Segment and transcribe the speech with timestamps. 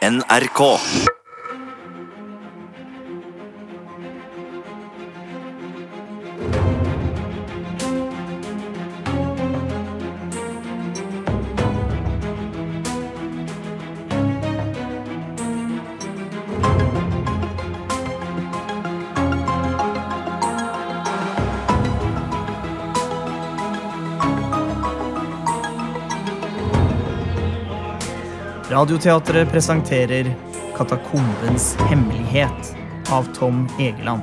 [0.00, 0.80] NRK.
[28.80, 30.36] Radioteatret presenterer
[30.76, 32.76] Katakombens hemmelighet
[33.12, 34.22] av Tom Egeland.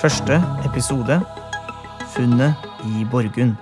[0.00, 1.20] Første episode
[2.14, 3.60] Funnet i Borgund.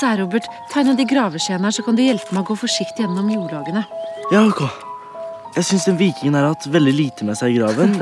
[0.00, 3.06] Sær-Robert, ta en av de graveskjeene her, så kan du hjelpe meg å gå forsiktig
[3.06, 3.86] gjennom jordlagene.
[4.34, 4.89] Ja, ok.
[5.50, 7.96] Jeg syns den vikingen her har hatt veldig lite med seg i graven.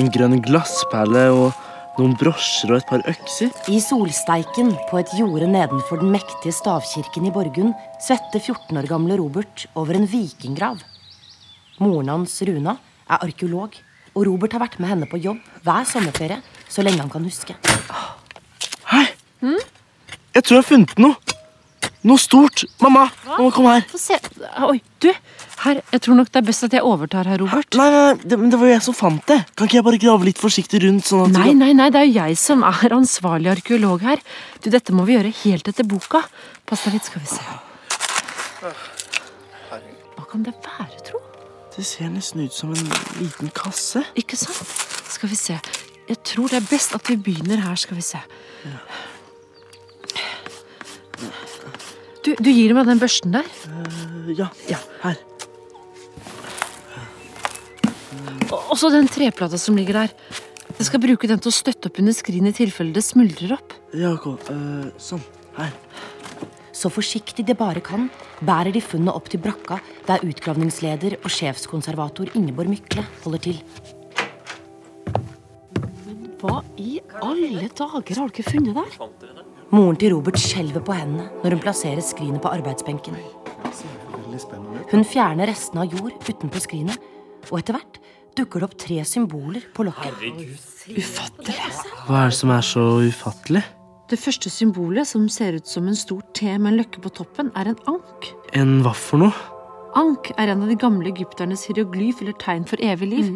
[0.00, 3.50] En grønn glassperle og noen brosjer og et par økser.
[3.68, 9.18] I solsteiken på et jorde nedenfor den mektige stavkirken i Borgund svetter 14 år gamle
[9.20, 10.80] Robert over en vikinggrav.
[11.84, 13.76] Moren hans, Runa, er arkeolog,
[14.14, 16.40] og Robert har vært med henne på jobb hver sommerferie
[16.72, 17.58] så lenge han kan huske.
[18.94, 19.06] Hei!
[19.44, 21.33] Jeg tror jeg har funnet noe.
[22.04, 22.66] Noe stort.
[22.84, 23.84] Mamma, mamma, kom her.
[23.88, 24.18] Få se.
[24.68, 25.08] Oi, du.
[25.64, 27.78] Her, jeg tror nok det er best at jeg overtar her, Robert.
[27.80, 29.38] Nei, nei, nei, det, men det var jo jeg som fant det.
[29.56, 31.06] Kan ikke jeg bare grave litt forsiktig rundt?
[31.08, 34.20] sånn at Nei, nei, nei, det er jo jeg som er ansvarlig arkeolog her.
[34.60, 36.20] Du, Dette må vi gjøre helt etter boka.
[36.68, 37.46] Pass deg litt, skal vi se.
[40.18, 41.22] Hva kan det være, tro?
[41.74, 44.04] Det ser nesten ut som en liten kasse.
[44.20, 44.60] Ikke sant?
[45.10, 45.56] Skal vi se.
[46.04, 48.20] Jeg tror det er best at vi begynner her, skal vi se.
[52.24, 53.48] Du, du gir meg den børsten der?
[54.32, 55.18] Ja, ja, her.
[58.54, 60.14] Og så den treplata som ligger der.
[60.74, 63.76] Jeg skal bruke den til å støtte opp under skrinet i tilfelle det smuldrer opp.
[63.92, 65.22] Ja, eh, sånn.
[65.54, 65.70] Her.
[66.74, 68.08] Så forsiktig de bare kan,
[68.42, 73.60] bærer de funnet opp til brakka der utgravningsleder og sjefskonservator Ingeborg Mykle holder til.
[76.40, 79.43] Hva i alle dager har du ikke funnet der?
[79.74, 83.16] Moren til Robert skjelver på hendene når hun plasserer skrinet på arbeidsbenken.
[84.92, 87.08] Hun fjerner restene av jord utenpå skrinet,
[87.50, 87.98] og etter hvert
[88.38, 90.20] dukker det opp tre symboler på lokket.
[90.94, 91.56] Ufattelig.
[92.06, 93.64] Hva er det som er så ufattelig?
[94.12, 97.50] Det første symbolet, som ser ut som en stor T med en løkke på toppen,
[97.58, 98.30] er en ank.
[98.54, 99.34] En hva for noe?
[99.98, 103.34] Ank er en av de gamle egypternes hieroglyf eller tegn for evig liv.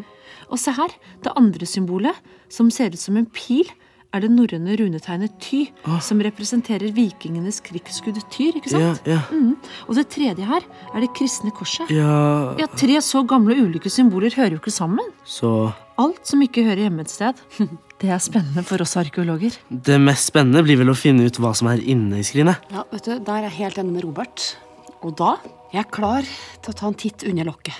[0.52, 0.94] Og se her,
[1.24, 2.14] det andre symbolet,
[2.52, 3.66] som ser ut som en pil,
[4.14, 5.66] er det norrøne runetegnet Ty,
[6.00, 9.02] som representerer vikingenes krigsskudd Tyr, ikke sant?
[9.06, 9.54] ja, Mm.
[9.88, 10.62] Og det tredje her
[10.94, 11.90] er det kristne korset.
[11.92, 15.04] ja Ja, Tre så gamle og ulike symboler hører jo ikke sammen.
[15.26, 17.34] Så Alt som ikke hører hjemme et sted.
[17.98, 19.50] Det er spennende for oss arkeologer.
[19.68, 22.56] det mest spennende blir vel å finne ut hva som er inne i skrinet.
[22.70, 24.56] Ja, vet du, Der er jeg helt enig med Robert.
[25.02, 25.32] Og da
[25.72, 26.22] er jeg klar
[26.62, 27.74] til å ta en titt under lokket.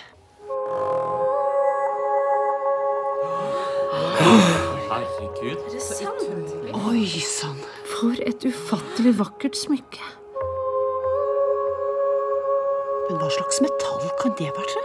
[6.89, 7.59] Oi sann.
[7.89, 10.03] For et ufattelig vakkert smykke.
[13.09, 14.83] Men hva slags metall kan det være?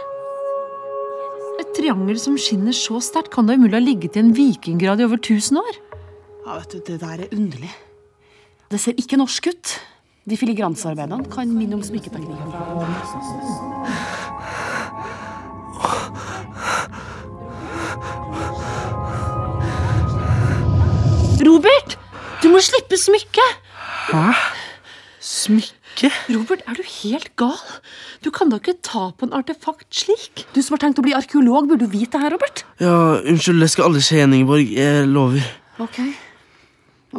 [1.62, 5.08] Et triangel som skinner så sterkt, kan da umulig ha ligget i en vikinggrad i
[5.08, 5.80] over 1000 år?
[6.44, 7.72] Ja, vet du, Det der er underlig.
[8.70, 9.76] Det ser ikke norsk ut.
[10.24, 12.48] De filigransarbeidene kan minne om smykketeknikken
[21.54, 21.94] Robert!
[22.42, 23.58] Du må slippe smykket!
[25.22, 26.10] Smykke?
[26.34, 27.60] Robert, er du helt gal?
[28.26, 30.42] Du kan da ikke ta på en artefakt slik?
[30.50, 32.64] Du som har tenkt å bli arkeolog, burde jo vite det her, Robert.
[32.82, 34.74] Ja, unnskyld, det skal aldri skje igjen, Ingeborg.
[34.74, 35.46] Jeg lover.
[35.84, 36.00] Ok.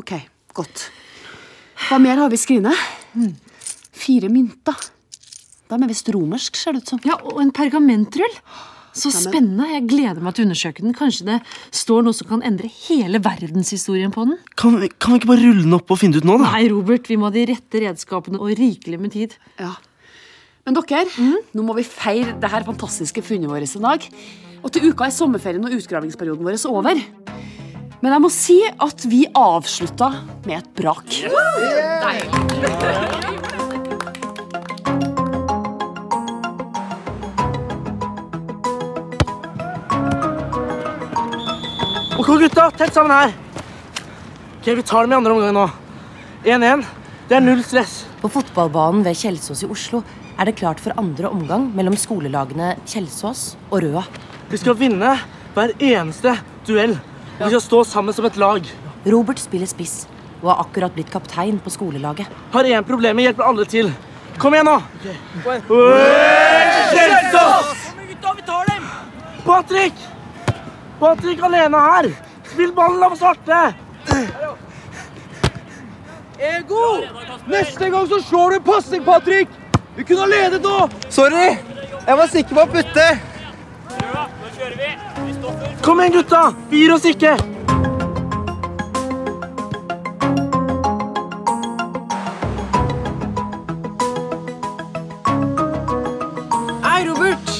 [0.04, 0.14] Ok,
[0.60, 0.90] godt.
[1.88, 2.86] Hva mer har vi i skrinet?
[3.96, 4.88] Fire mynter.
[5.72, 7.06] De er visst romersk, ser det ut som.
[7.08, 8.36] Ja, og en pergamentrull.
[8.96, 9.68] Så spennende.
[9.74, 10.96] Jeg gleder meg til å undersøke den.
[10.96, 11.40] Kanskje det
[11.76, 14.40] står noe som kan endre hele verdenshistorien på den?
[14.60, 16.54] Kan vi, kan vi ikke bare rulle den opp og finne det ut nå, da?
[16.56, 19.36] Nei, Robert, vi må ha de rette redskapene og rikelig med tid.
[19.60, 19.74] Ja.
[20.66, 21.06] Men dere,
[21.54, 24.08] nå må vi feire det her fantastiske funnet vårt i dag.
[24.66, 27.04] Og til uka er sommerferien og utgravingsperioden vår over.
[28.02, 30.10] Men jeg må si at vi avslutta
[30.48, 31.10] med et brak.
[42.26, 43.34] Ok, gutta, tett sammen her.
[44.58, 45.66] Ok, Vi tar dem i andre omgang nå.
[46.44, 46.82] 1-1.
[47.30, 48.00] Det er null stress.
[48.18, 50.00] På fotballbanen ved Kjelsås i Oslo
[50.34, 54.02] er det klart for andre omgang mellom skolelagene Kjelsås og Røa.
[54.50, 55.12] Vi skal vinne
[55.54, 56.34] hver eneste
[56.66, 56.96] duell.
[57.38, 58.66] Vi skal stå sammen som et lag.
[59.06, 60.08] Robert spiller spiss
[60.42, 62.26] og har akkurat blitt kaptein på skolelaget.
[62.58, 63.94] Har én problem, hjelper alle til.
[64.42, 64.82] Kom igjen, nå!
[66.90, 67.86] Kjelsås!
[67.86, 68.92] Kom igjen gutta, vi tar dem!
[69.46, 70.15] Patrick!
[71.00, 72.12] Patrick alene her.
[72.54, 73.74] Spill ballen av svarte.
[76.40, 77.04] Ego!
[77.48, 79.50] Neste gang så slår du pasning, Patrick!
[79.96, 80.90] Vi kunne ha ledet nå!
[81.10, 81.58] Sorry!
[82.06, 83.08] Jeg var sikker på å putte.
[85.86, 86.44] Kom igjen, gutta!
[86.70, 87.36] Vi gir oss ikke.
[96.84, 97.58] Hei, Robert.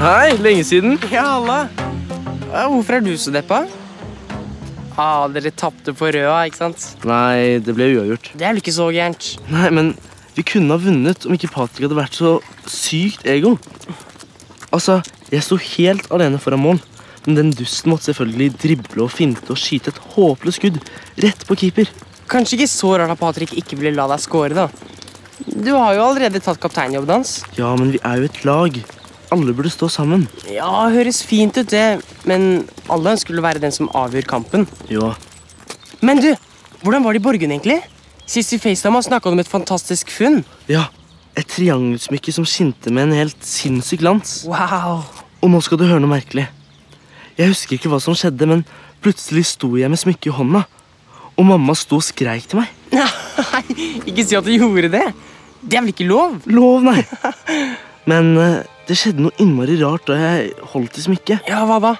[0.00, 0.98] Hei, lenge siden.
[1.12, 1.83] Ja, halla.
[2.54, 3.64] Ja, hvorfor er du så deppa?
[4.94, 6.84] Ah, dere tapte på Røa, ikke sant?
[7.02, 8.28] Nei, det ble uavgjort.
[8.38, 9.32] Det er vel ikke så gærent.
[9.50, 9.88] Nei, men
[10.36, 12.36] vi kunne ha vunnet om ikke Patrick hadde vært så
[12.70, 13.56] sykt ego.
[14.70, 15.00] Altså,
[15.34, 16.78] jeg sto helt alene foran mål,
[17.26, 20.78] men den dusten måtte selvfølgelig drible og finte og skyte et håpløst skudd
[21.26, 21.90] rett på keeper.
[22.30, 24.68] Kanskje ikke så rart at Patrick ikke ville la deg score, da.
[25.42, 27.40] Du har jo allerede tatt kapteinjobben hans.
[27.58, 28.78] Ja, men vi er jo et lag.
[29.34, 30.28] Alle burde stå sammen.
[30.46, 34.68] Ja, høres fint ut, det, men alle ønsker å være den som avgjør kampen.
[34.92, 35.10] Jo.
[36.04, 36.30] Men du,
[36.84, 37.80] hvordan var det i Borgen, egentlig?
[38.30, 40.42] Sist vi facetama, snakka du om et fantastisk funn.
[40.70, 40.86] Ja,
[41.34, 44.42] et triangelsmykke som skinte med en helt sinnssyk glans.
[44.46, 45.02] Wow.
[45.42, 46.46] Og nå skal du høre noe merkelig.
[47.34, 48.62] Jeg husker ikke hva som skjedde, men
[49.02, 50.62] plutselig sto jeg med smykket i hånda.
[51.34, 52.70] Og mamma sto og skreik til meg.
[52.94, 53.64] Nei,
[54.06, 55.08] ikke si at du gjorde det.
[55.64, 56.38] Det er vel ikke lov?
[56.46, 57.00] Lov, nei.
[58.10, 61.48] Men eh, det skjedde noe innmari rart da jeg holdt i smykket.
[61.48, 61.94] Ja, hva da?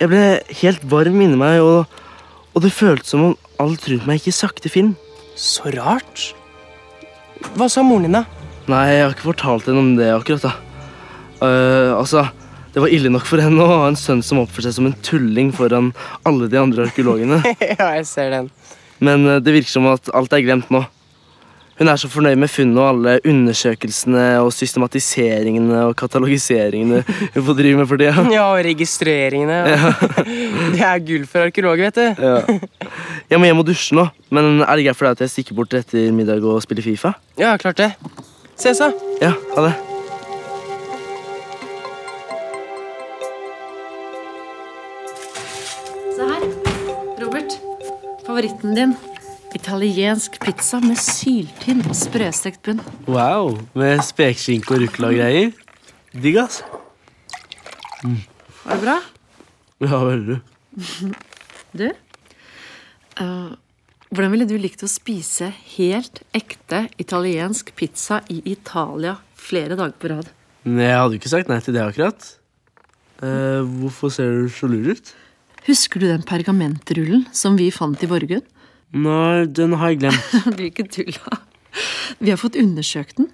[0.00, 0.24] Jeg ble
[0.60, 1.86] helt varm inni meg, og,
[2.52, 4.94] og det føltes som om alt rundt meg gikk i sakte film.
[5.38, 6.32] Så rart.
[7.54, 8.24] Hva sa moren din, da?
[8.70, 10.54] Nei, jeg har ikke fortalt henne om det akkurat, da.
[11.40, 12.26] Uh, altså,
[12.74, 14.96] det var ille nok for henne å ha en sønn som oppførte seg som en
[15.04, 15.92] tulling foran
[16.28, 17.40] alle de andre arkeologene.
[17.78, 18.50] ja, jeg ser den.
[19.04, 20.84] Men uh, det virker som at alt er glemt nå.
[21.78, 27.00] Hun er så fornøyd med funnet og alle undersøkelsene og systematiseringene og katalogiseringene
[27.34, 28.26] hun får drive med for tida.
[28.34, 29.56] Ja, og registreringene.
[29.74, 29.94] Ja.
[30.74, 32.22] det er gull for arkeologer, vet du.
[32.22, 32.36] Ja.
[33.30, 35.58] Jeg må hjem og dusje nå, men er det greit for deg at jeg stikker
[35.58, 37.16] bort etter middag og spiller Fifa?
[37.40, 37.90] Ja, klart det.
[38.54, 38.92] Ses, da.
[39.22, 39.74] Ja, ha det.
[46.14, 46.46] Se her.
[47.18, 47.58] Robert.
[48.26, 48.94] Favoritten din.
[49.54, 52.80] Italiensk pizza med syltynn, sprøstekt bunn.
[53.06, 55.52] Wow, med spekeskinke og rucola og greier.
[56.14, 56.62] Digg, ass.
[58.02, 58.96] Var det bra?
[59.84, 60.40] Ja, veldig.
[61.74, 61.88] Du?
[63.18, 63.54] uh,
[64.14, 70.10] hvordan ville du likt å spise helt ekte italiensk pizza i Italia flere dager på
[70.12, 70.28] rad?
[70.62, 72.28] Nei, jeg hadde ikke sagt nei til det akkurat.
[73.18, 75.10] Uh, hvorfor ser du så lur ut?
[75.66, 78.46] Husker du den pergamentrullen som vi fant i Borgund?
[78.92, 80.34] Nei, den har jeg glemt.
[80.56, 81.40] Blir ikke tulla.
[82.20, 83.30] Vi har fått undersøkt den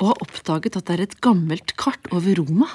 [0.00, 2.68] og har oppdaget at det er et gammelt kart over Roma.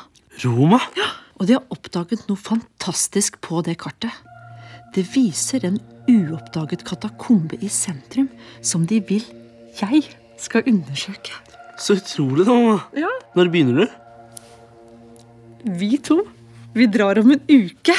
[0.44, 0.80] Roma?
[0.96, 1.08] Ja,
[1.40, 4.14] Og de har oppdaget noe fantastisk på det kartet.
[4.96, 8.30] Det viser en uoppdaget katakombe i sentrum
[8.64, 9.26] som de vil
[9.78, 10.06] jeg
[10.40, 11.36] skal undersøke.
[11.78, 12.80] Så utrolig, da, mamma.
[12.98, 13.10] Ja.
[13.38, 13.98] Når begynner du?
[15.78, 16.22] Vi to.
[16.74, 17.94] Vi drar om en uke.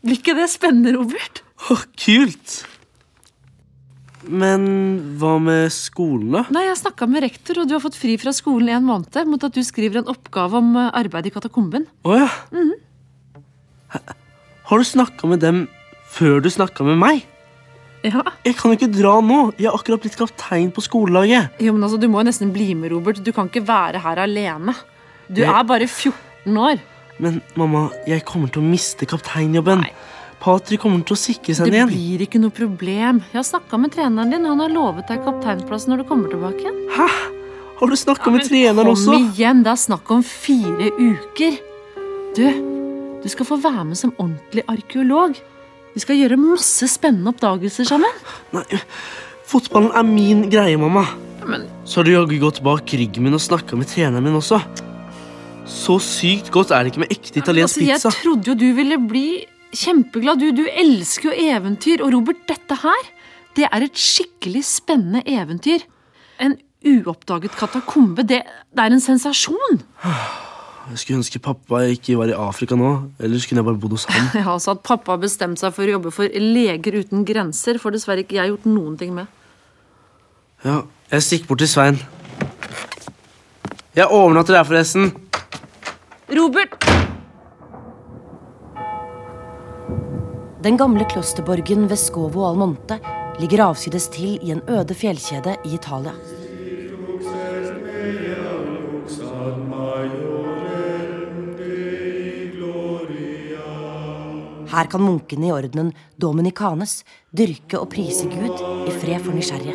[0.00, 1.42] Blir ikke det spennende, Robert?
[1.70, 2.60] Åh, kult!
[4.28, 6.42] Men hva med skolen, da?
[6.52, 9.26] Nei, Jeg snakka med rektor, og du har fått fri fra skolen i en måned
[9.26, 11.86] mot at du skriver en oppgave om eh, arbeid i katakomben.
[12.04, 12.28] Å ja.
[13.94, 14.02] Ha-
[14.70, 15.64] Har du snakka med dem
[16.10, 17.24] før du snakka med meg?
[18.04, 18.22] Ja.
[18.46, 19.40] Jeg kan jo ikke dra nå.
[19.58, 21.50] Jeg har akkurat blitt kaptein på skolelaget.
[21.60, 23.22] Jo, men altså, Du må jo nesten bli med, Robert.
[23.24, 24.74] Du kan ikke være her alene.
[25.28, 26.78] Du Jeg- er bare 14 år.
[27.18, 29.80] Men mamma, jeg kommer til å miste kapteinjobben.
[29.82, 29.92] Nei.
[30.40, 31.90] Patrick kommer til å sikre seg Det igjen.
[31.90, 33.18] blir ikke noe problem.
[33.32, 34.46] Jeg har snakka med treneren din.
[34.48, 36.78] Han har lovet deg kapteinplass når du kommer tilbake igjen.
[36.96, 37.08] Hæ?
[37.80, 39.18] Har du snakka med treneren Kom også?
[39.36, 41.58] igjen, det er snakk om fire uker.
[42.36, 42.44] Du,
[43.22, 45.36] du skal få være med som ordentlig arkeolog.
[45.94, 48.12] Vi skal gjøre masse spennende oppdagelser sammen.
[48.54, 48.64] Nei,
[49.50, 51.04] fotballen er min greie, mamma.
[51.46, 54.60] Men- Så har du jaggu gått bak ryggen min og snakka med treneren min også.
[55.66, 58.10] Så sykt godt er det ikke med ekte italiensk Altså, jeg pizza.
[58.10, 59.44] trodde jo du ville bli
[59.76, 60.40] kjempeglad.
[60.42, 62.04] Du, du elsker jo eventyr.
[62.04, 63.08] Og Robert, dette her,
[63.58, 65.86] det er et skikkelig spennende eventyr.
[66.40, 68.24] En uoppdaget katakombe.
[68.28, 69.82] Det, det er en sensasjon.
[70.90, 72.92] Jeg skulle ønske pappa ikke var i Afrika nå.
[73.22, 74.30] Ellers kunne jeg bare bodd hos han.
[74.40, 77.98] Ja, altså At pappa har bestemt seg for å jobbe for Leger uten grenser, får
[77.98, 79.30] dessverre ikke jeg gjort noen ting med.
[80.64, 82.00] Ja, jeg stikker bort til Svein.
[83.96, 85.12] Jeg overnatter her, forresten.
[86.30, 86.99] Robert!
[90.60, 92.98] Den gamle klosterborgen Vescovo al Monte
[93.40, 96.12] ligger avsides til i en øde fjellkjede i Italia.
[104.70, 109.74] Her kan munkene i ordenen Dominicanes dyrke og prise Gud i fred for nysgjerrige.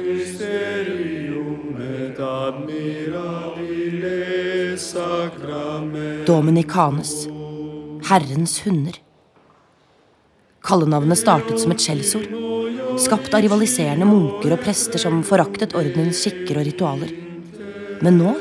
[6.30, 7.15] Dominicanes,
[8.06, 9.04] Herrens hunder.
[10.65, 12.25] Kallenavnet startet som et skjellsord,
[13.01, 17.12] skapt av rivaliserende munker og prester som foraktet ordenens skikker og ritualer.
[18.01, 18.34] Men nå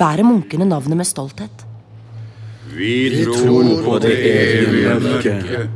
[0.00, 1.64] bærer munkene navnet med stolthet.
[2.76, 5.70] Vi tror på det evige mørket,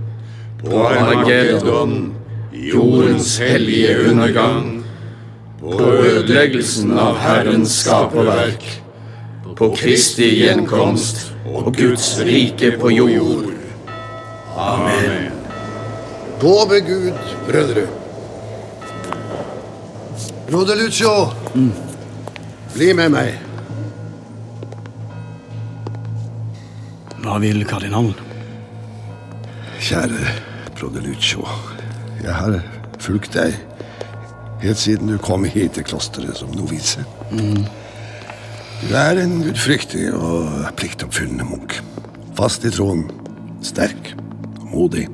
[0.60, 2.12] på Armageddon,
[2.52, 4.84] jordens hellige undergang,
[5.60, 8.68] på ødeleggelsen av Herrens skaperverk,
[9.56, 13.50] på Kristi gjenkomst og Guds rike på jord.
[14.54, 14.93] Amen.
[16.44, 17.12] Love Gud,
[17.48, 17.86] brødre.
[20.50, 21.12] Broder Lucio,
[22.74, 23.30] bli med meg.
[27.24, 28.12] Hva vil kardinalen?
[29.80, 30.34] Kjære
[30.76, 31.48] broder Lucio.
[32.20, 32.60] Jeg har
[33.00, 33.56] fulgt deg
[34.60, 37.08] helt siden du kom hit til klosteret som novise.
[37.32, 41.80] Du er en gudfryktig og pliktoppfyllende munk.
[42.36, 43.08] Fast i troen,
[43.64, 44.12] sterk
[44.60, 45.08] og modig.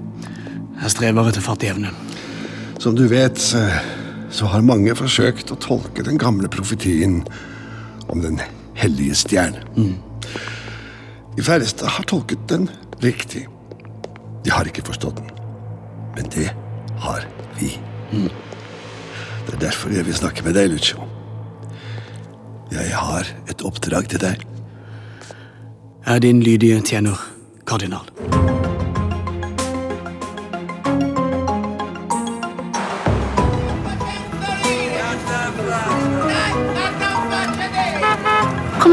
[0.80, 1.90] Jeg strever etter fattigevne.
[2.80, 7.26] Som du vet, så- har mange forsøkt å tolke den gamle profetien
[8.08, 8.40] om den
[8.74, 9.60] hellige stjerne.
[11.36, 12.68] De færreste har tolket den
[13.02, 13.46] riktig.
[14.44, 15.30] De har ikke forstått den.
[16.16, 16.50] Men det
[16.98, 17.24] har
[17.58, 17.78] vi.
[18.12, 20.98] Det er derfor jeg vil snakke med deg, Lucio.
[22.72, 24.44] Jeg har et oppdrag til deg.
[26.06, 27.18] Jeg er din lydige tjener,
[27.66, 28.49] kardinal.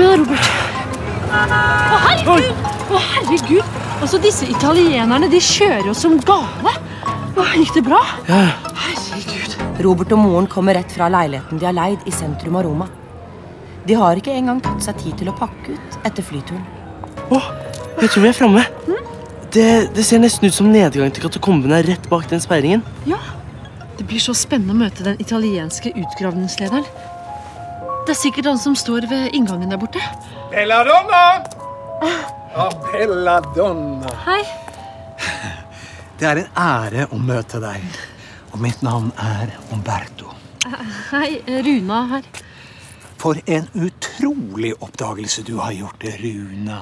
[0.08, 0.50] Robert.
[1.28, 2.62] Å, herregud!
[2.88, 3.80] Å, herregud!
[3.98, 6.74] Altså, disse italienerne de kjører jo som gale.
[7.38, 8.00] Å, gikk det bra?
[8.30, 9.58] Herregud.
[9.84, 12.88] Robert og moren kommer rett fra leiligheten de har leid i sentrum av Roma.
[13.88, 16.64] De har ikke engang tatt seg tid til å pakke ut etter flyturen.
[17.28, 17.42] Å,
[18.02, 18.64] jeg tror vi er framme.
[19.54, 22.84] Det, det ser nesten ut som nedgang til katakombene er rett bak den sperringen.
[23.08, 23.20] Ja.
[23.98, 26.86] Det blir så spennende å møte den italienske utgravningslederen.
[28.08, 30.00] Det er sikkert han som står ved inngangen der borte.
[30.48, 31.24] Belladonna!
[32.54, 34.14] Ja, Belladonna.
[34.24, 34.38] Hei.
[36.16, 37.84] Det er en ære å møte deg.
[38.54, 40.32] Og mitt navn er Umberto.
[41.12, 42.32] Hei, Runa her.
[43.20, 46.80] For en utrolig oppdagelse du har gjort, Runa.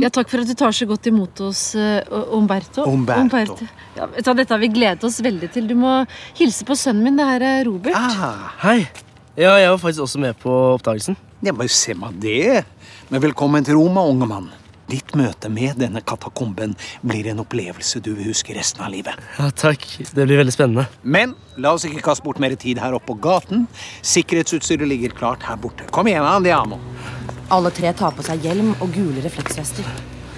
[0.00, 2.88] Ja, takk for at du tar så godt imot oss, Umberto.
[2.88, 3.28] Umberto.
[3.28, 3.70] Umberto.
[4.00, 5.68] Ja, dette har vi gledet oss veldig til.
[5.68, 5.98] Du må
[6.40, 7.20] hilse på sønnen min.
[7.20, 8.00] Det her er Robert.
[8.00, 8.86] Ah, Hei.
[9.36, 11.16] Ja, jeg var faktisk også med på oppdagelsen.
[11.42, 12.64] ja, men se meg det.
[13.10, 14.50] Men velkommen til Roma, unge mann.
[14.92, 16.74] Ditt møte med denne katakomben
[17.06, 19.16] blir en opplevelse du vil huske resten av livet.
[19.38, 19.86] Ja, takk.
[20.12, 20.84] Det blir veldig spennende.
[21.02, 23.64] Men la oss ikke kaste bort mer tid her oppe på gaten.
[24.04, 25.86] Sikkerhetsutstyret ligger klart her borte.
[25.96, 26.76] Kom igjen, Andiamo.
[27.52, 29.88] Alle tre tar på seg hjelm og gule refleksvester.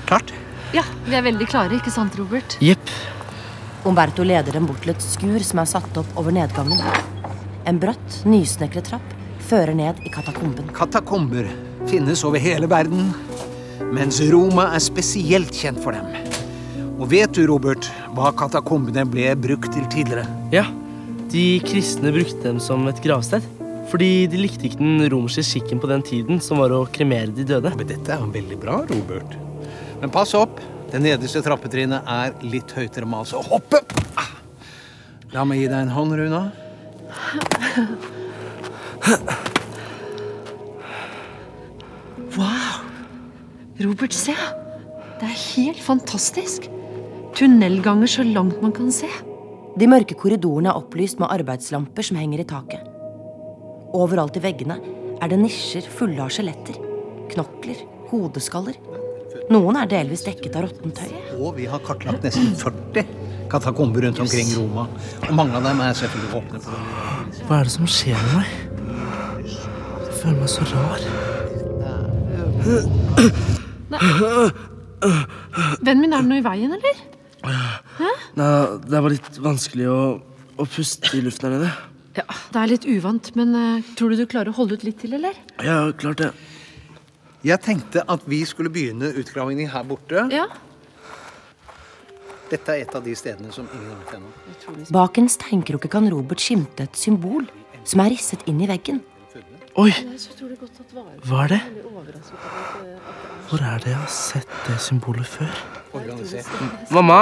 [0.06, 0.30] Klart?
[0.74, 2.56] Ja, Vi er veldig klare, ikke sant, Robert?
[2.62, 2.90] Jepp.
[3.86, 6.78] Umberto leder dem bort til et skur som er satt opp over nedgangen.
[7.64, 9.12] En bratt, nysnekret trapp
[9.44, 10.66] fører ned i katakomben.
[10.76, 11.46] Katakomber
[11.88, 13.06] finnes over hele verden,
[13.94, 16.10] mens Roma er spesielt kjent for dem.
[17.00, 20.26] Og vet du, Robert, hva katakombene ble brukt til tidligere?
[20.52, 20.66] Ja,
[21.32, 23.46] de kristne brukte dem som et gravsted.
[23.88, 27.44] Fordi de likte ikke den romerske skikken på den tiden, som var å kremere de
[27.48, 27.72] døde.
[27.76, 29.36] Men dette er veldig bra, Robert.
[30.00, 30.60] Men pass opp.
[30.92, 33.80] Det nederste trappetrinnet er litt høytere enn må altså hoppe.
[34.20, 34.30] Ah.
[35.34, 36.44] La meg gi deg en hånd, Runa.
[42.34, 42.80] Wow!
[43.84, 44.34] Robert, se.
[45.20, 46.68] Det er helt fantastisk.
[47.34, 49.10] Tunnelganger så langt man kan se.
[49.74, 52.84] De mørke korridorene er opplyst med arbeidslamper som henger i taket.
[53.94, 54.78] Overalt i veggene
[55.22, 56.78] er det nisjer fulle av skjeletter.
[57.34, 58.78] Knokler, hodeskaller.
[59.50, 61.12] Noen er delvis dekket av råttent tøy.
[61.40, 63.13] Og vi har kartlagt nesten 40
[63.54, 64.88] katakomber rundt omkring Roma.
[65.28, 66.60] Og mange av dem er selvfølgelig åpne.
[66.64, 68.48] for Hva er det som skjer med meg?
[70.04, 71.00] Jeg føler meg så rar.
[75.84, 77.02] Vennen min, er det noe i veien, eller?
[77.44, 78.50] Nei,
[78.88, 79.98] det er bare litt vanskelig å,
[80.56, 81.72] å puste i luften her nede.
[82.14, 85.00] Ja, Det er litt uvant, men uh, tror du du klarer å holde ut litt
[85.02, 85.34] til, eller?
[85.66, 86.30] Ja, klart det.
[87.44, 90.22] Jeg tenkte at vi skulle begynne utgravingen her borte.
[90.32, 90.46] Ja.
[92.54, 94.86] Dette er et av de stedene som ingen har vært ennå.
[94.94, 97.48] Bak en steinkrukke kan Robert skimte et symbol
[97.84, 99.00] som er risset inn i veggen.
[99.80, 99.90] Oi!
[101.26, 101.58] Hva er det?
[103.48, 105.50] Hvor er det jeg har sett det symbolet før?
[106.94, 107.18] Mamma?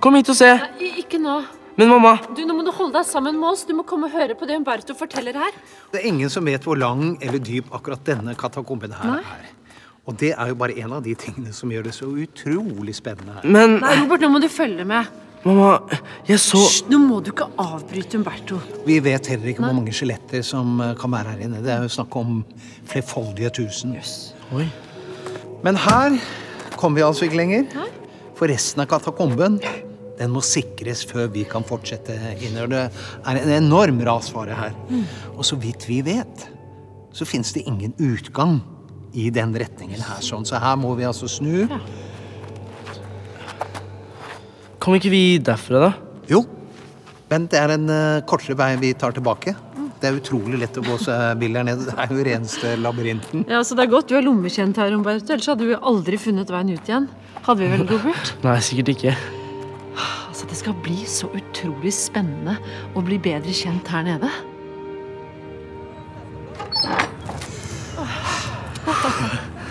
[0.00, 0.48] Kom hit og se.
[0.56, 1.36] Nei, ikke nå.
[1.76, 3.66] Men mamma Du, Nå må du holde deg sammen med oss.
[3.68, 5.60] Du må komme og høre på det Umberto forteller her.
[5.92, 9.20] Det er ingen som vet hvor lang eller dyp akkurat denne katakomben her Nei.
[9.20, 9.52] er.
[10.06, 13.38] Og det er jo bare en av de tingene som gjør det så utrolig spennende
[13.38, 13.46] her.
[13.46, 15.08] Men Nei, Robert, nå må du følge med.
[15.46, 15.76] Mamma,
[16.26, 18.58] jeg så Hysj, nå må du ikke avbryte Umberto.
[18.86, 21.62] Vi vet heller ikke hvor mange skjeletter som eh, kan være her inne.
[21.62, 22.40] Det er jo snakk om
[22.90, 23.94] flerfoldige tusen.
[23.98, 24.14] Yes.
[24.54, 24.66] Oi.
[25.66, 26.18] Men her
[26.78, 27.66] kommer vi altså ikke lenger.
[28.38, 29.58] For resten av katakomben
[30.16, 32.14] den må sikres før vi kan fortsette
[32.46, 32.88] innover.
[32.88, 34.78] Det er en enorm rasfare her.
[35.34, 36.46] Og så vidt vi vet,
[37.16, 38.60] så fins det ingen utgang
[39.14, 40.20] i den retningen her.
[40.24, 40.46] Sånn.
[40.48, 41.66] Så her må vi altså snu.
[44.82, 45.92] Kom ikke vi derfra, da?
[46.30, 46.42] Jo,
[47.30, 49.56] men det er en uh, kortere vei vi tar tilbake.
[49.96, 51.86] Det er utrolig lett å gå seg vill her nede.
[51.88, 53.46] Det er jo reneste labyrinten.
[53.50, 55.32] Ja, så Det er godt du er lommekjent her, Umberto.
[55.32, 57.08] Ellers hadde vi aldri funnet veien ut igjen.
[57.46, 58.34] Hadde vi vel, Robert?
[58.46, 59.16] Nei, sikkert ikke.
[60.28, 62.58] Altså, Det skal bli så utrolig spennende
[62.94, 64.30] å bli bedre kjent her nede.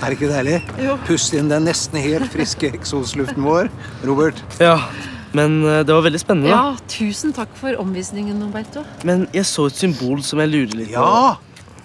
[0.03, 0.57] Er det ikke deilig?
[0.83, 0.95] Jo.
[1.07, 3.69] Pust inn den nesten helt friske eksosluften vår.
[4.05, 4.75] Robert, Ja,
[5.35, 6.75] men eh, det var veldig spennende, da.
[6.75, 8.83] Ja, tusen takk for omvisningen, Umberto.
[9.07, 10.99] Men jeg så et symbol som jeg lurer litt på.
[11.01, 11.35] Ja!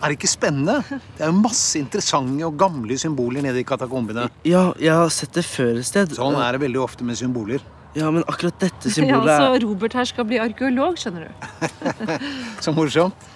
[0.00, 0.78] Er det ikke spennende?
[0.88, 4.30] Det er jo masse interessante og gamle symboler nede i katakombene.
[4.48, 6.14] Ja, jeg har sett det før et sted.
[6.16, 7.60] Sånn er det veldig ofte med symboler.
[7.98, 11.48] Ja, men akkurat dette Ja, symbolet Så er Robert her skal bli arkeolog, skjønner du.
[12.64, 13.28] Så morsomt.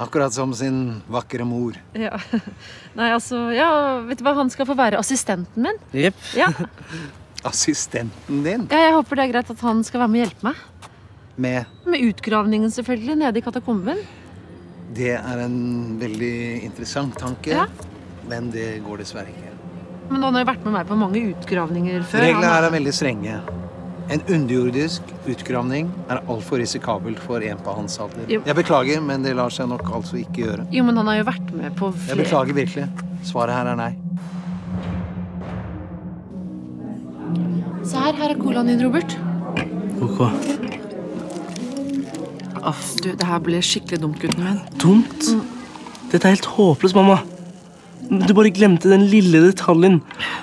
[0.00, 1.76] Akkurat som sin vakre mor.
[1.92, 2.16] Ja.
[2.98, 3.68] Nei, altså, ja,
[4.08, 5.78] vet du hva, han skal få være assistenten min.
[5.92, 6.22] Jepp.
[6.38, 6.48] Ja.
[7.48, 10.44] Assistenten din ja, jeg håper det er greit at han skal være med og hjelpe
[10.46, 10.90] meg.
[11.42, 13.98] med Med utgravningen selvfølgelig, nede i katakomben.
[14.94, 15.56] Det er en
[15.98, 16.34] veldig
[16.68, 17.64] interessant tanke, Ja.
[18.28, 19.50] men det går dessverre ikke.
[20.12, 22.20] Men han har jo vært med meg på mange utgravninger før.
[22.28, 23.40] Reglene her er veldig strenge.
[24.10, 28.24] En underjordisk utgravning er altfor risikabelt for en på hans alder.
[28.30, 28.42] Jo.
[28.46, 30.66] Jeg beklager, men det lar seg nok altså ikke gjøre.
[30.74, 32.88] Jo, men han har jo vært med på flere Jeg beklager virkelig.
[33.28, 33.92] Svaret her er nei.
[37.86, 39.16] Se her, her er colaen din, Robert.
[40.02, 40.20] Ok.
[42.62, 44.60] Aff, du, det her ble skikkelig dumt, gutten min.
[44.82, 45.30] Dumt?
[46.12, 47.22] Dette er helt håpløst, mamma.
[48.10, 50.00] Du bare glemte den lille detaljen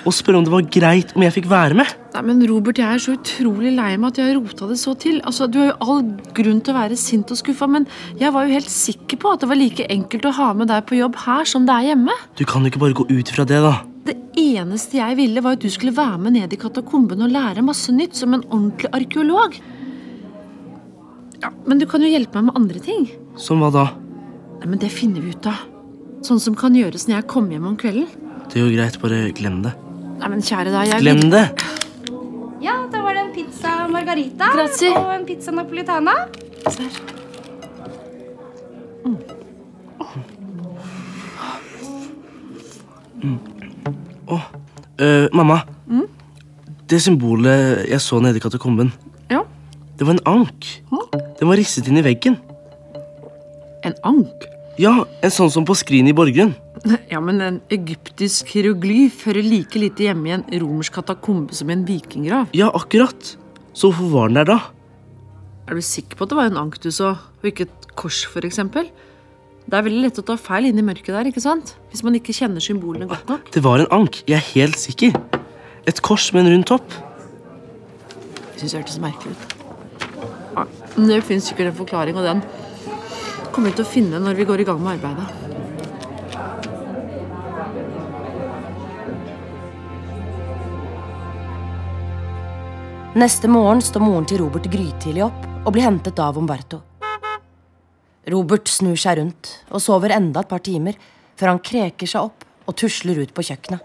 [0.08, 1.90] og spørre om det var greit om jeg fikk være med.
[2.14, 5.20] Nei, men Robert, jeg er så utrolig lei meg at jeg rota det så til.
[5.28, 6.00] Altså, Du har jo all
[6.34, 7.86] grunn til å være sint og skuffa, men
[8.18, 10.88] jeg var jo helt sikker på at det var like enkelt å ha med deg
[10.88, 12.16] på jobb her som det er hjemme.
[12.40, 13.74] Du kan jo ikke bare gå ut fra det, da.
[14.08, 17.62] Det eneste jeg ville, var at du skulle være med ned i katakomben og lære
[17.62, 19.60] masse nytt som en ordentlig arkeolog.
[21.40, 23.06] Ja, Men du kan jo hjelpe meg med andre ting.
[23.36, 23.86] Som hva da?
[24.60, 25.60] Nei, men Det finner vi ut av.
[26.26, 28.08] Sånn som kan gjøres når jeg kommer hjem om kvelden.
[28.50, 29.72] Det er jo greit, bare glem det.
[30.20, 31.44] Nei, men kjære da, jeg Glem det!
[32.60, 34.90] Ja, da var det en pizza margarita Grazie.
[34.98, 36.12] og en pizza napolitana.
[36.68, 36.90] Se her.
[44.30, 44.38] Å,
[45.00, 45.60] øh, mamma.
[45.90, 46.06] Mm?
[46.90, 48.92] Det symbolet jeg så nede i katakomben,
[49.30, 49.42] Ja.
[49.98, 50.66] det var en ank.
[51.38, 52.36] Den var risset inn i veggen.
[53.84, 54.46] En ank?
[54.80, 56.54] Ja, en sånn som på skrinet i Borggrunn.
[57.10, 61.74] Ja, men en egyptisk hieroglyf hører like lite hjemme i en romersk katakombe som i
[61.74, 62.48] en vikinggrav.
[62.56, 63.34] Ja, akkurat.
[63.76, 64.56] Så hvorfor var den der da?
[65.68, 68.46] Er du sikker på at det var en anktus så, og ikke et kors, for
[68.48, 68.88] eksempel?
[69.66, 71.74] Det er veldig lett å ta feil inn i mørket der, ikke sant?
[71.92, 73.52] Hvis man ikke kjenner symbolene godt nok.
[73.52, 75.20] Det var en ank, jeg er helt sikker.
[75.92, 76.96] Et kors med en rund topp.
[78.54, 79.56] Jeg synes det hørtes merkelig ut.
[80.56, 80.66] Ja,
[80.96, 82.42] det finnes sikkert en forklaring, og den
[83.52, 85.50] kommer vi til å finne når vi går i gang med arbeidet.
[93.20, 96.78] Neste morgen står moren til Robert grytidlig opp og blir hentet av Umberto.
[98.30, 100.98] Robert snur seg rundt og sover enda et par timer
[101.34, 103.82] før han kreker seg opp og tusler ut på kjøkkenet.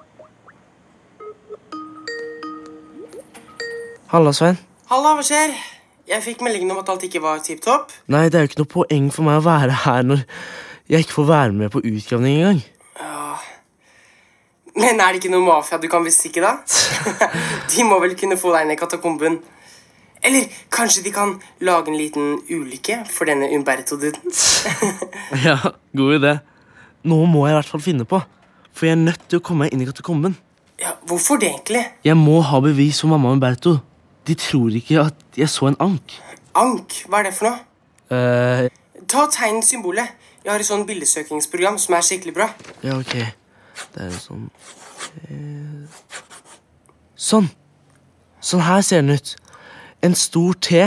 [4.14, 4.62] Halla, Svein.
[4.92, 5.58] Halla, hva skjer?
[6.06, 7.94] Jeg fikk meldingen om at alt ikke var tipp topp.
[8.14, 10.22] Nei, det er jo ikke noe poeng for meg å være her når
[10.92, 12.62] jeg ikke får være med på utgravning engang.
[14.76, 16.58] Men er det ikke noe mafia du kan bestikke, da?
[17.72, 19.38] de må vel kunne få deg ned i katakomben.
[20.26, 24.36] Eller kanskje de kan lage en liten ulykke for denne Umberto-duden?
[25.46, 25.58] Ja,
[25.96, 26.36] god idé.
[27.08, 28.20] Nå må jeg i hvert fall finne på,
[28.76, 30.36] for jeg er nødt til å komme meg inn i katakomben.
[30.82, 31.86] ja, hvorfor det, egentlig?
[32.04, 33.78] Jeg må ha bevis for mamma Umberto.
[34.28, 36.16] De tror ikke at jeg så en ank.
[36.58, 37.60] Ank, hva er det for noe?
[38.10, 38.68] Uh...
[39.12, 40.14] Ta tegn symbolet.
[40.46, 42.50] Jeg har et sånn bildesøkingsprogram som er skikkelig bra.
[42.86, 43.16] ja, ok.
[43.96, 44.46] Det er sånn
[45.28, 45.98] eh,
[47.16, 47.50] Sånn.
[48.44, 49.34] Sånn her ser den ut.
[50.06, 50.84] En stor T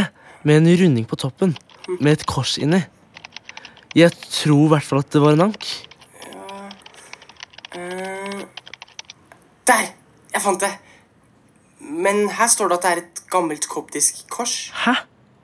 [0.46, 1.56] med en runding på toppen.
[1.98, 2.80] Med et kors inni.
[3.96, 5.68] Jeg tror i hvert fall at det var en ank.
[7.74, 8.42] Eh,
[9.68, 9.88] der!
[10.32, 10.70] Jeg fant det.
[11.98, 14.56] Men her står det at det er et gammelt koptisk kors.
[14.84, 14.94] Hæ?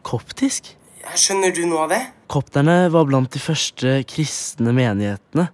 [0.07, 0.71] Koptisk?
[1.19, 2.01] Skjønner du noe av det?
[2.33, 5.49] Kopterne var blant de første kristne menighetene.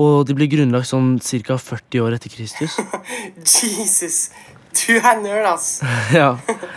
[0.00, 1.58] Og de ble grunnlagt sånn ca.
[1.60, 2.78] 40 år etter Kristus.
[3.44, 4.30] Jesus,
[4.78, 5.80] du er nerd, ass.
[6.16, 6.30] Ja,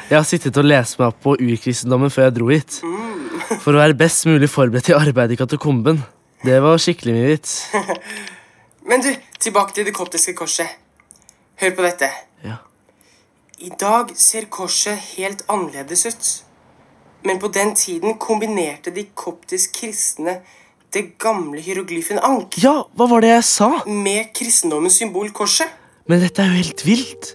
[0.10, 2.82] Jeg har sittet og lest meg opp på urkristendommen før jeg dro hit.
[3.64, 6.02] For å være best mulig forberedt til arbeidet i katakomben.
[6.44, 7.56] Det var skikkelig mye vits.
[8.90, 10.68] Men du, tilbake til det koptiske korset.
[11.62, 12.10] Hør på dette.
[12.44, 12.60] Ja.
[13.64, 16.32] I dag ser korset helt annerledes ut.
[17.24, 20.42] Men på den tiden kombinerte de koptisk kristne
[20.94, 23.70] det gamle hieroglyfen ank Ja, hva var det jeg sa?
[23.88, 25.72] med kristendommens symbol korset.
[26.12, 27.32] Men dette er jo helt vilt.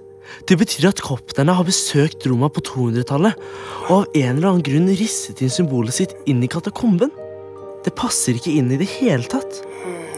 [0.46, 3.40] Det betyr at kopterne har besøkt Roma på 200-tallet
[3.88, 7.10] og av en eller annen grunn risset inn symbolet sitt inn i katakomben.
[7.88, 9.62] Det passer ikke inn i det hele tatt.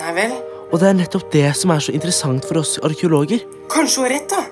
[0.02, 0.34] Nei vel?
[0.74, 3.46] Og det er nettopp det som er så interessant for oss arkeologer.
[3.70, 4.42] Kanskje hun har rett, da.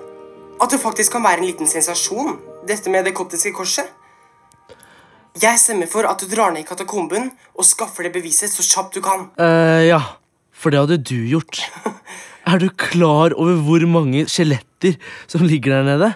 [0.59, 3.87] At det faktisk kan være en liten sensasjon, dette med det koptiske korset.
[5.39, 8.97] Jeg stemmer for at du drar ned i katakomben og skaffer det beviset så kjapt
[8.99, 9.29] du kan.
[9.39, 10.01] Uh, ja,
[10.51, 11.63] for det hadde du gjort.
[12.49, 14.95] Er du klar over hvor mange skjeletter
[15.29, 16.15] som ligger der nede?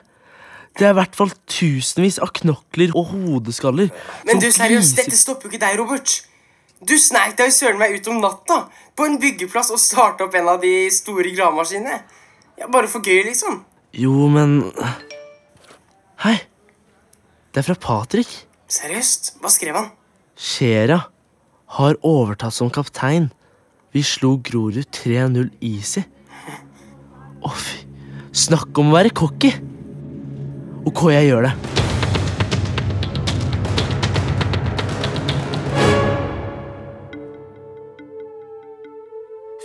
[0.78, 3.90] Det er i hvert fall tusenvis av knokler og hodeskaller.
[4.24, 6.14] Men du, seriøst, dette stopper jo ikke deg, Robert.
[6.80, 8.62] Du sneik deg jo søren meg ut om natta
[8.96, 12.00] på en byggeplass og starta opp en av de store gravemaskinene.
[12.62, 13.60] Ja, Bare for gøy, liksom.
[13.92, 14.62] Jo, men
[16.24, 16.38] Hei.
[17.52, 18.30] Det er fra Patrick.
[18.72, 19.34] Seriøst?
[19.42, 19.90] Hva skrev han?
[20.38, 21.02] Shera
[21.76, 23.28] har overtatt som kaptein.
[23.92, 26.06] Vi slo Grorud 3-0 easy.
[27.44, 27.82] Å, fy.
[28.32, 29.52] Snakk om å være cocky!
[30.88, 31.81] Ok, jeg gjør det.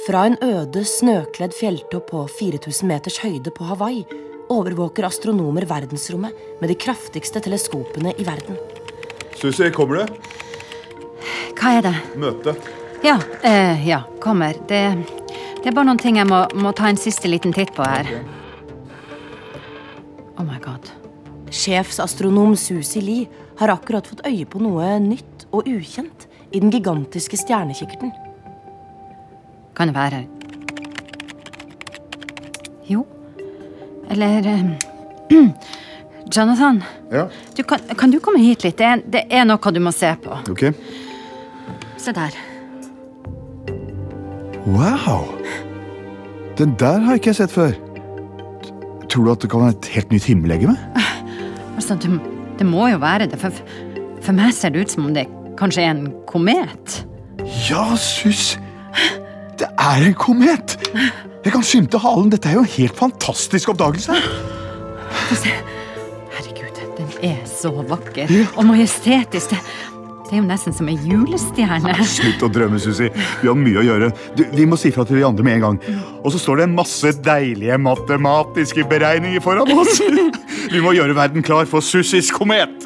[0.08, 4.06] Fra en øde, snøkledd fjelltopp på 4000 meters høyde på Hawaii
[4.48, 8.56] overvåker astronomer verdensrommet med de kraftigste teleskopene i verden.
[9.36, 10.14] Susi, kommer du?
[11.60, 11.92] Hva er det?
[12.24, 12.54] Møte.
[13.04, 14.56] Ja, eh, ja, kommer.
[14.70, 14.80] Det,
[15.60, 18.08] det er bare noen ting jeg må, må ta en siste liten titt på her.
[20.38, 20.88] Oh my god.
[21.52, 23.28] Sjefsastronom Susi Lee
[23.60, 28.16] har akkurat fått øye på noe nytt og ukjent i den gigantiske stjernekikkerten.
[29.78, 30.24] Kan det være
[32.90, 33.04] Jo.
[34.10, 34.72] Eller um,
[36.36, 37.26] Jonathan, Ja,
[37.58, 38.78] du, kan, kan du komme hit litt?
[38.80, 40.38] Det er, det er noe du må se på.
[40.52, 40.64] ok.
[41.98, 42.36] Se der.
[44.68, 45.28] Wow!
[46.58, 47.72] Den der har ikke jeg sett før.
[49.08, 50.78] Tror du at det kan være et helt nytt himmellegeme?
[51.78, 52.10] Altså, det,
[52.58, 53.38] det må jo være det.
[53.40, 53.54] For,
[54.26, 55.28] for meg ser det ut som om det
[55.60, 56.96] kanskje er en komet.
[57.70, 58.56] Ja, sus!
[59.58, 60.78] Det er en komet!
[61.46, 62.30] Jeg kan skimte halen.
[62.34, 64.16] Dette er jo en helt fantastisk oppdagelse.
[65.28, 65.54] Få se.
[66.36, 69.56] Herregud, den er så vakker og majestetisk.
[70.28, 71.96] Det, er jo nesten som ei julestjerne.
[72.04, 73.08] Slutt å drømme, Susi.
[73.42, 74.12] Vi har mye å gjøre.
[74.36, 75.80] Du, vi må si fra til de andre med en gang.
[76.20, 80.02] Og så står det en masse deilige matematiske beregninger foran oss.
[80.74, 82.84] Vi må gjøre verden klar for Susis komet.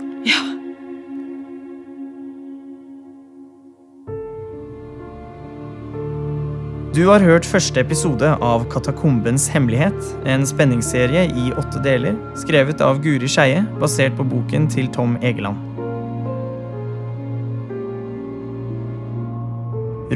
[6.92, 9.96] Du har hørt første episode av Katakombens hemmelighet,
[10.28, 15.56] en spenningsserie i åtte deler, skrevet av Guri Skeie, basert på boken til Tom Egeland.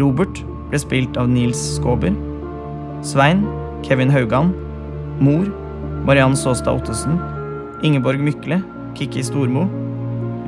[0.03, 2.11] Robert ble spilt av Nils Skåber.
[3.07, 3.47] Svein
[3.88, 4.51] Kevin Haugan.
[5.23, 5.47] Mor
[6.03, 7.15] Mariann Saastad Ottesen.
[7.88, 8.59] Ingeborg Mykle
[8.99, 9.69] Kikki Stormo.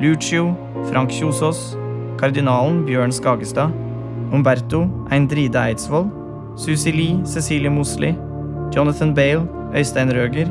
[0.04, 0.52] Lucio
[0.92, 1.70] Frank Kjosås.
[2.20, 3.72] Kardinalen Bjørn Skagestad.
[4.32, 6.06] Umberto Eindride Eidsvoll.
[6.56, 8.14] Susi Lee Cecilie Mosli.
[8.74, 10.48] Jonathan Bale Øystein Røger.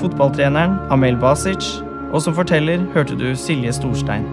[0.00, 1.82] Fotballtreneren Amel Basic.
[2.12, 4.24] Og som forteller hørte du Silje Storstein.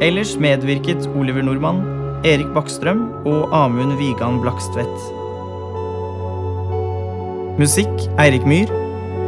[0.00, 1.80] Ellers medvirket Oliver Nordmann,
[2.24, 5.00] Erik Bakkstrøm og Amund Vigan Blakstvedt.
[7.58, 8.70] Musikk Eirik Myhr.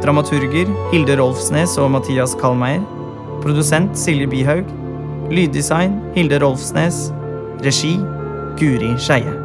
[0.04, 2.84] Dramaturger Hilde Rolfsnes og Mathias Kalmeier.
[3.42, 4.70] Produsent Silje Bihaug.
[5.30, 7.10] Lyddesign Hilde Rolfsnes.
[7.62, 8.00] Regi
[8.56, 9.39] Guri Skeie.